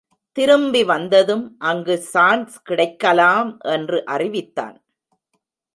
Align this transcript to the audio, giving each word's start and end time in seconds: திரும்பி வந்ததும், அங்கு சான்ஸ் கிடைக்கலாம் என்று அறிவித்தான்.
திரும்பி 0.37 0.83
வந்ததும், 0.83 1.55
அங்கு 1.59 1.97
சான்ஸ் 1.97 2.61
கிடைக்கலாம் 2.61 3.59
என்று 3.59 4.05
அறிவித்தான். 4.05 4.83